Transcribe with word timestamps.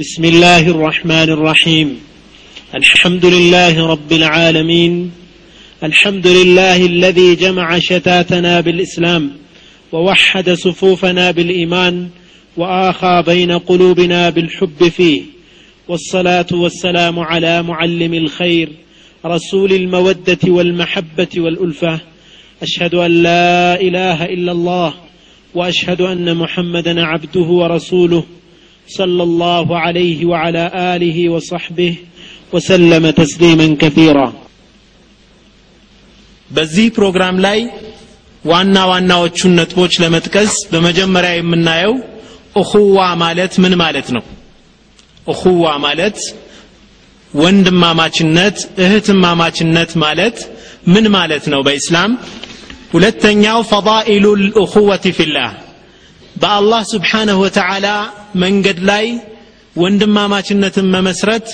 بسم 0.00 0.24
الله 0.24 0.68
الرحمن 0.68 1.12
الرحيم. 1.12 2.00
الحمد 2.74 3.26
لله 3.26 3.86
رب 3.86 4.12
العالمين. 4.12 5.10
الحمد 5.82 6.26
لله 6.26 6.86
الذي 6.86 7.34
جمع 7.34 7.78
شتاتنا 7.78 8.60
بالإسلام 8.60 9.30
ووحد 9.92 10.50
صفوفنا 10.50 11.30
بالإيمان 11.30 12.08
وآخى 12.56 13.22
بين 13.26 13.52
قلوبنا 13.52 14.30
بالحب 14.30 14.88
فيه. 14.88 15.22
والصلاة 15.88 16.46
والسلام 16.52 17.18
على 17.18 17.62
معلم 17.62 18.14
الخير 18.14 18.68
رسول 19.26 19.72
المودة 19.72 20.38
والمحبة 20.46 21.28
والألفة. 21.36 22.00
أشهد 22.62 22.94
أن 22.94 23.22
لا 23.22 23.80
إله 23.80 24.24
إلا 24.24 24.52
الله 24.52 24.94
وأشهد 25.54 26.00
أن 26.00 26.36
محمدا 26.36 27.02
عبده 27.02 27.40
ورسوله. 27.40 28.24
صلى 28.91 29.23
الله 29.23 29.67
عليه 29.77 30.19
وعلى 30.25 30.63
اله 30.93 31.17
وصحبه 31.29 31.93
وسلم 32.53 33.03
تسليما 33.21 33.67
كثيرا 33.83 34.27
በዚህ 36.51 36.85
ፕሮግራም 36.97 37.37
ላይ 37.45 37.59
ዋና 38.43 38.75
ዋናዎቹን 38.91 39.53
ነጥቦች 39.59 39.93
ለመጥቀስ 40.01 40.53
በመጀመሪያ 40.71 41.31
የምናየው 41.37 41.93
እኹዋ 42.61 42.97
ማለት 43.23 43.53
ምን 43.63 43.73
ማለት 43.83 44.07
ነው 44.15 44.23
እኹዋ 45.27 45.63
ማለት 45.85 46.19
ወንድማማችነት 47.33 48.57
እህትማማችነት 48.83 49.91
ማለት 50.03 50.37
ምን 50.93 51.05
ማለት 51.17 51.45
ነው 51.53 51.61
በኢስላም 51.67 52.11
ሁለተኛው 52.93 53.59
ፈዳኢሉ 53.71 54.25
ልእኹወት 54.43 55.05
ፊላህ 55.17 55.51
በአላህ 56.41 56.81
ስብሓንሁ 56.93 57.37
ወተዓላ 57.45 57.87
መንገድ 58.34 58.78
ላይ 58.90 59.06
ወንድማማችነትን 59.76 60.86
መመስረት 60.94 61.46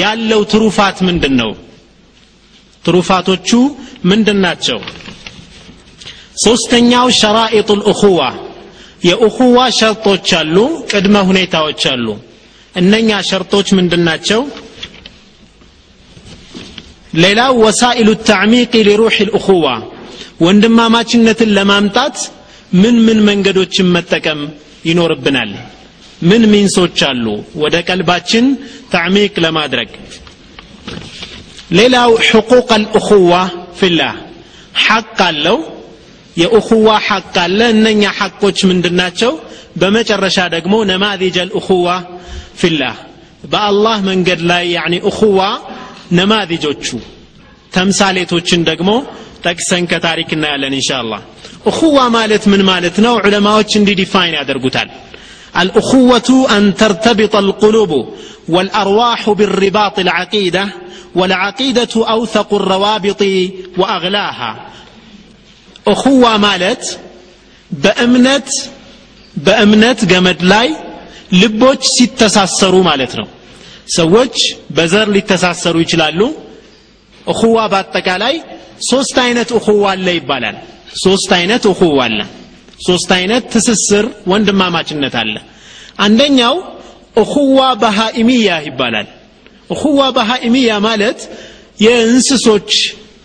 ያለው 0.00 0.40
ትሩፋት 0.52 0.98
ምንድን 1.08 1.34
ነው 1.40 1.50
ትሩፋቶቹ 2.84 3.50
ምንድን 4.10 4.38
ናቸው 4.46 4.78
ሶስተኛው 6.44 7.06
ሸራኢጡ 7.20 7.70
ልእኹዋ 7.80 8.20
የእኹዋ 9.08 9.58
ሸርጦች 9.78 10.28
አሉ 10.38 10.56
ቅድመ 10.90 11.16
ሁኔታዎች 11.30 11.82
አሉ። 11.92 12.06
እነኛ 12.74 13.10
ሸርጦች 13.28 13.68
ምንድን 13.78 14.02
ናቸው 14.08 14.40
ሌላው 17.14 17.52
ወሳኢሉ 17.64 18.08
ተዕሚቅ 18.28 18.72
ሊሩሕ 18.88 19.16
ልእኹዋ 19.28 19.66
ወንድማማችነትን 20.46 21.50
ለማምጣት 21.58 22.16
ምን 22.80 22.96
ምን 23.06 23.18
መንገዶችን 23.28 23.92
መጠቀም 23.96 24.40
ይኖርብናል 24.88 25.50
ምን 26.24 26.42
ሚንሶች 26.52 26.98
አሉ? 27.08 27.26
ወደ 27.62 27.76
ቀልባችን 27.88 28.44
ተዕሚቅ 28.92 29.34
ለማድረግ። 29.44 29.90
ሌላው 31.78 32.10
ሕቁቅ 32.28 32.68
አልእኹዋ 32.76 33.32
ፊላህ። 33.78 34.14
ሐቅ 34.84 35.18
አለው። 35.26 35.58
የእኹዋ 36.36 36.88
ሐቅ 37.08 37.34
አለ። 37.44 37.60
እነኛ 37.74 38.02
ሐቆች 38.18 38.58
ምንድናቸው? 38.70 39.32
በመጨረሻ 39.76 40.38
ደግሞ 40.54 40.74
ነማዚጀ 40.90 41.36
አልእኹዋ 41.44 41.86
في 42.60 42.72
الله። 42.72 42.96
በአላህ 43.52 43.96
መንገድ 44.08 44.40
ላይ 44.50 44.64
يعني 44.76 44.94
أخوة 45.10 45.40
نماذج 46.12 46.49
ኦቹ። 46.49 46.86
ተምሳሌቶችን 47.72 48.60
ደግሞ 48.70 48.90
ጠቅሰን 49.46 49.84
ከታሪክ 49.90 50.30
እናያለን 50.36 50.74
إن 50.76 50.81
شاء 50.81 50.90
الله 51.02 51.22
أخوة 51.70 51.98
ማለት 52.16 52.44
ምን 52.52 52.62
ማለት 52.70 52.96
ነው? 53.04 53.14
ዑለማዎች 53.20 53.70
እንዲህ 53.78 53.94
define 54.00 54.34
ያደርጉታል 54.38 54.88
الأخوة 55.57 56.47
أن 56.57 56.75
ترتبط 56.75 57.35
القلوب 57.35 57.91
والأرواح 58.49 59.29
بالرباط 59.29 59.99
العقيدة 59.99 60.63
والعقيدة 61.15 61.93
أوثق 62.09 62.53
الروابط 62.53 63.21
وأغلاها 63.77 64.51
أخوة 65.87 66.37
مالت 66.37 66.83
بأمنة 67.71 68.47
بأمنة 69.35 69.97
جمد 70.03 70.39
لاي 70.43 70.69
ልቦች 71.41 71.81
ሲተሳሰሩ 71.95 72.75
ማለት 72.87 73.11
ነው 73.19 73.27
ሰዎች 73.97 74.35
በዘር 74.77 75.07
ሊተሳሰሩ 75.15 75.75
ይችላሉ 75.83 76.21
እኹዋ 77.33 77.57
በአጠቃላይ 77.71 78.35
ሶስት 78.89 79.15
አይነት 79.25 79.49
እኹዋ 79.59 79.83
አለ 79.93 80.07
ይባላል 80.17 80.57
ሶስት 81.05 81.31
አይነት 81.37 81.63
እኹዋ 81.71 81.97
አለ 82.07 82.19
ሶስት 82.87 83.09
አይነት 83.17 83.43
ትስስር 83.53 84.05
ወንድማማችነት 84.31 85.15
አለ 85.21 85.35
አንደኛው 85.98 86.54
እኹዋ 87.16 87.58
በሃኢሚያ 87.82 88.48
ይባላል። 88.66 89.08
እኹዋ 89.70 90.00
በሃኢሚያ 90.16 90.70
ማለት 90.86 91.20
የእንስሶች 91.80 92.70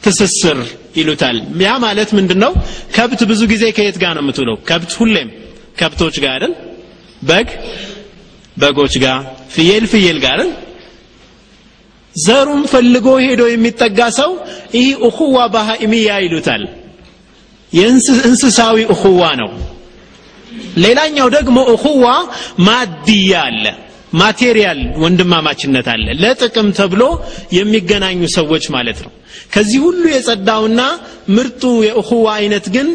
ትስስር 0.03 0.59
ይሉታል። 0.96 1.38
ያ 1.63 1.72
ማለት 1.85 2.09
ምንድን 2.18 2.40
ነው 2.44 2.52
ከብት 2.96 3.22
ብዙ 3.31 3.41
ጊዜ 3.52 3.63
ከየት 3.78 3.97
ጋር 4.03 4.13
ነው 4.18 4.24
የምትውለው? 4.24 4.58
ከብት 4.69 4.91
ሁሌም 5.00 5.29
ከብቶች 5.79 6.16
ጋር 6.24 6.34
አይደል? 6.38 6.53
በግ 7.29 7.47
በጎች 8.58 8.94
ጋር 9.03 9.19
ፍየል 9.53 9.85
ፍየል 9.91 10.18
ጋር 10.25 10.40
ዘሩም 12.16 12.62
ፈልጎ 12.72 13.08
ሄዶ 13.25 13.41
የሚጠጋ 13.50 14.00
ሰው 14.19 14.31
ይህ 14.78 14.90
እኹዋ 15.08 15.38
ባሃኢሚያ 15.53 16.09
ይሉታል። 16.25 16.63
የእንስሳዊ 17.72 18.78
እኹዋ 18.94 19.22
ነው 19.41 19.50
ሌላኛው 20.84 21.28
ደግሞ 21.38 21.58
እኹዋ 21.74 22.06
ማድያ 22.68 23.34
አለ 23.48 23.66
ማቴሪያል 24.14 24.80
ወንድማማችነት 25.04 25.88
አለ። 25.94 26.06
ለጥቅም 26.22 26.70
ተብሎ 26.78 27.04
የሚገናኙ 27.58 28.22
ሰዎች 28.38 28.64
ማለት 28.76 29.00
ነው። 29.06 29.12
ከዚህ 29.54 29.80
ሁሉ 29.86 30.04
የጸዳውና 30.14 30.82
ምርጡ 31.36 31.64
የእኹዋ 31.88 32.26
አይነት 32.40 32.66
ግን 32.76 32.88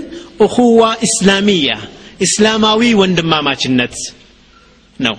እኹዋ 0.47 0.81
ኢስላሚያ 1.09 1.75
እስላማዊ 2.27 2.83
ወንድማማችነት 3.01 3.95
ነው። 4.99 5.17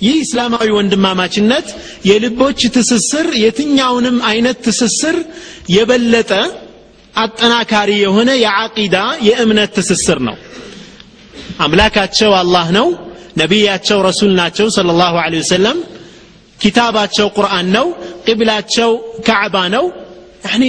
ይህ 0.00 0.16
እስላማዊ 0.24 0.68
ወንድማማችነት 0.76 1.66
የልቦች 2.10 2.60
ትስስር 2.76 3.26
የትኛውንም 3.42 4.18
አይነት 4.30 4.58
ትስስር 4.66 5.16
የበለጠ 5.74 6.32
አጠናካሪ 7.14 7.90
የሆነ 8.02 8.30
የዓቂዳ 8.42 8.96
የእምነት 9.28 9.70
ትስስር 9.78 10.18
ነው 10.28 10.36
አምላካቸው 11.60 12.32
አላህ 12.40 12.66
ነው። 12.78 12.88
ነቢያቸው 13.38 13.98
ረሱል 14.08 14.32
ናቸው 14.38 14.66
ላሁ 14.92 15.14
ለ 15.26 15.38
ወሰለም። 15.40 15.78
ኪታባቸው 16.58 17.26
ቁርአን 17.36 17.68
ነው። 17.76 17.86
ቅብላቸው 18.26 18.90
ካዕባ 19.28 19.56
ነው። 19.76 19.84
ያኒ 20.46 20.64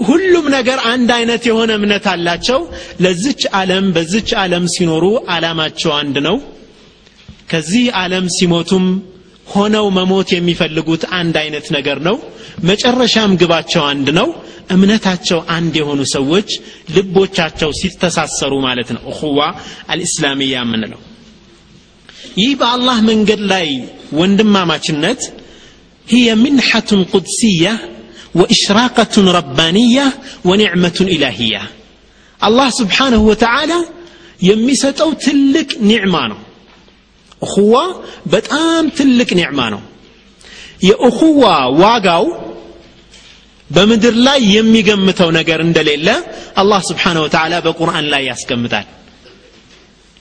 ሁሉም 0.00 0.46
ነገር 0.56 0.78
አንድ 0.92 1.10
አይነት 1.18 1.42
የሆነ 1.48 1.70
እምነት 1.78 2.06
አላቸው። 2.12 2.60
ለዝች 3.04 3.42
ዓለም 3.58 3.84
በዝች 3.96 4.30
ዓለም 4.42 4.64
ሲኖሩ 4.74 5.04
አላማቸው 5.34 5.92
አንድ 6.00 6.16
ነው። 6.28 6.36
ከዚህ 7.50 7.84
ዓለም 7.98 8.26
ሲሞቱም 8.36 8.86
ሆነው 9.46 9.86
መሞት 9.96 10.28
የሚፈልጉት 10.36 11.02
አንድ 11.18 11.34
አይነት 11.42 11.66
ነገር 11.76 11.98
ነው። 12.08 12.16
መጨረሻም 12.64 13.32
ግባቸው 13.40 13.82
አንድ 13.90 14.08
ነው 14.18 14.28
እምነታቸው 14.75 15.39
አንድ 15.55 15.73
የሆኑ 15.81 16.01
ሰዎች 16.15 16.49
ልቦቻቸው 16.95 17.71
ሲተሳሰሩ 17.79 18.53
ማለት 18.67 18.89
ነው 18.95 19.03
እኹዋ 19.13 19.39
አልእስላሚያ 19.93 20.55
የምንለው 20.63 21.01
ይህ 22.41 22.51
በአላህ 22.61 22.97
መንገድ 23.11 23.43
ላይ 23.53 23.69
ወንድማማችነት 24.19 25.21
هي 26.07 26.27
منحة 26.35 26.91
قدسية 27.13 27.73
وإشراقة 28.35 29.15
ربانية 29.31 30.05
ونعمة 30.45 30.97
إلهية 31.15 31.63
الله 32.41 32.69
سبحانه 32.81 33.21
وتعالى 33.31 33.79
يمسطو 34.41 35.09
تلك 35.25 35.69
نعمة 35.81 36.23
ነው 36.31 36.39
እኹዋ 37.45 37.75
በጣም 38.33 38.83
ትልቅ 38.97 39.29
ኒዕማ 39.39 39.59
ነው 39.73 39.81
የእኹዋ 40.87 41.43
ዋጋው 41.81 42.25
በምድር 43.70 44.14
ላይ 44.26 44.40
የሚገምተው 44.54 45.30
ነገር 45.38 45.60
እንደሌለ 45.64 46.08
አላህ 46.60 46.80
ስብሓን 46.88 47.18
ወተላ 47.22 47.54
በቁርአን 47.64 48.06
ላይ 48.12 48.22
ያስቀምጣል። 48.30 48.86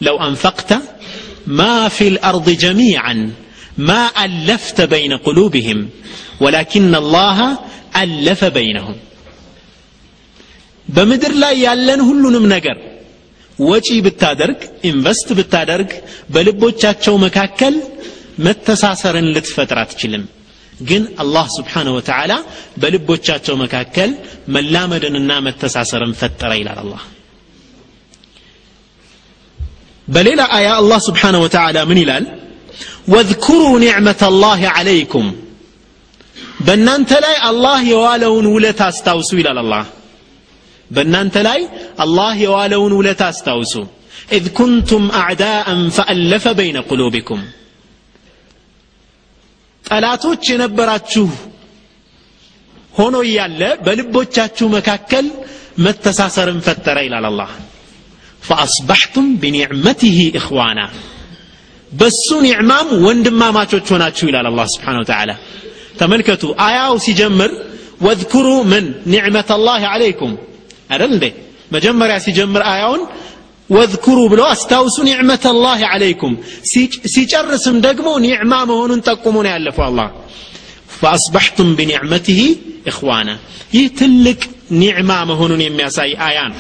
ለው 0.02 0.16
አንፈቅተ 0.26 0.72
ማ 1.58 1.64
ፊ 1.96 2.08
ልአርض 2.16 2.48
ጀሚዓን 2.64 3.20
ማ 3.88 3.92
አለፍተ 4.24 4.80
በይነ 4.92 5.14
ቁሉብህም 5.26 5.82
ወላኪን 6.44 6.88
አላህ 7.00 7.38
አለፈ 8.02 8.42
በይነሁም። 8.56 8.98
በምድር 10.88 11.34
ላይ 11.44 11.56
ያለን 11.66 12.02
ሁሉንም 12.10 12.46
ነገር 12.56 12.78
ወጪ 13.60 13.90
ብታደርግ 14.06 14.60
ኢንቨስት 14.90 15.28
ብታደርግ 15.38 15.92
በልቦቻቸው 16.34 17.16
መካከል 17.26 17.76
መተሳሰርን 18.46 19.28
ልትፈጥር 19.36 19.78
አትችልም። 19.84 20.24
ግን 20.84 21.04
አላህ 21.24 21.46
ስብሓንሁ 21.58 21.94
ወተዓላ 21.98 22.34
በልቦቻቸው 22.78 23.56
መካከል 23.64 24.10
መላመድንና 24.56 25.32
መተሳሰርን 25.46 26.14
ፈጠረ 26.20 26.52
ይላል 26.60 26.80
አላህ። 26.84 27.04
በሌላ 30.08 30.42
አያ 30.58 30.68
አላህ 30.82 31.00
سبحانه 31.08 31.40
وتعالى 31.46 31.78
ምን 31.90 32.00
ይላል? 32.04 32.26
واذكروا 33.14 33.64
نعمة 33.84 34.22
الله 34.44 34.62
عليكم 34.74 35.28
በእናንተ 36.66 37.12
ላይ 37.26 37.36
አላህ 37.50 37.80
የዋለውን 37.92 38.46
ውለታ 38.56 38.80
አስታውሱ 38.88 39.32
ይላል 39.40 39.58
አላህ። 39.64 39.86
በእናንተ 40.92 41.36
ላይ 41.48 41.62
አላህ 42.04 42.32
የዋለውን 42.44 42.94
ውለታ 43.00 43.22
አስታውሱ። 43.28 43.74
إذ 44.36 44.46
كنتم 44.58 45.04
أعداء 45.20 45.82
فألف 45.98 46.46
بين 46.60 46.78
قلوبكم 46.90 47.42
ጠላቶች 49.86 50.44
የነበራችሁ 50.52 51.28
ሆኖ 52.94 53.16
እያለ 53.28 53.62
በልቦቻችሁ 53.86 54.68
መካከል 54.76 55.26
መተሳሰርን 55.86 56.60
ፈጠረ 56.68 56.98
ይላል 57.06 57.26
አላህ። 57.30 57.50
ፈአስባሕቱም 58.44 59.28
ቢኒዕመቲህ 59.42 60.18
እኽዋና 60.40 60.80
በሱ 61.92 62.28
ኒዕማም 62.46 62.90
ወንድማማቾች 63.06 63.88
ሆናችሁ 63.94 64.26
ይላል 64.30 64.48
አላህ 64.52 64.66
ስብሓን 64.74 64.98
ወተዓላ። 65.02 65.32
ተመልከቱ 66.00 66.44
አያው 66.66 66.96
ሲጀምር 67.06 67.52
ወዝኩሩ 68.02 68.48
ምን 68.72 68.86
ኒዕመት 69.14 69.50
ላህ 69.68 69.84
ዓለይኩም 69.92 70.34
አይደል 70.92 71.12
እንዴ? 71.16 71.26
መጀመሪያ 71.72 72.16
ሲጀምር 72.26 72.64
አያውን 72.72 73.02
ወዝኩሩ 73.70 74.20
ብሎ 74.32 74.42
አስታውሱ 74.52 74.98
ኒዕመት 75.08 75.46
ላህ 75.64 75.82
ዓለይኩም 75.92 76.34
ሲጨርስም 77.14 77.78
ደግሞ 77.88 78.10
ኒዕማ 78.26 78.54
መሆኑን 78.72 79.02
ጠቁሞ 79.08 79.36
ነው 79.46 79.52
ያለፈው 79.54 79.86
አላህ 79.88 80.10
ፈአስባሕቱም 80.98 81.70
ቢኒዕመትህ 81.80 82.40
እኽዋና 82.92 83.30
ይህ 83.76 83.86
ትልቅ 84.00 84.42
ኒዕማ 84.82 85.12
መሆኑን 85.32 85.62
የሚያሳይ 85.66 86.12
አያ 86.28 86.40
ነው 86.52 86.60